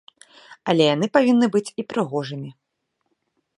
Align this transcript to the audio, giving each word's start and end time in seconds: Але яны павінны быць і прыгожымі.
Але 0.73 0.87
яны 0.95 1.09
павінны 1.17 1.51
быць 1.57 1.71
і 1.83 1.87
прыгожымі. 1.93 2.49